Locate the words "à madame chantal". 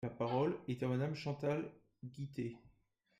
0.81-1.63